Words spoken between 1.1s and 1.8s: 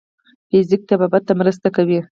ته مرسته